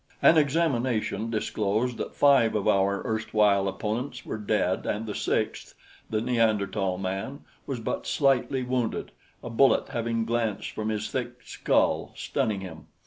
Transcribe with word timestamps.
An 0.19 0.35
examination 0.35 1.29
disclosed 1.29 1.97
that 1.97 2.15
five 2.15 2.55
of 2.55 2.67
our 2.67 3.03
erstwhile 3.05 3.67
opponents 3.67 4.25
were 4.25 4.39
dead 4.39 4.87
and 4.87 5.05
the 5.05 5.13
sixth, 5.13 5.75
the 6.09 6.19
Neanderthal 6.19 6.97
man, 6.97 7.41
was 7.67 7.79
but 7.79 8.07
slightly 8.07 8.63
wounded, 8.63 9.11
a 9.43 9.49
bullet 9.51 9.89
having 9.89 10.25
glanced 10.25 10.71
from 10.71 10.89
his 10.89 11.11
thick 11.11 11.43
skull, 11.43 12.13
stunning 12.15 12.61
him. 12.61 12.87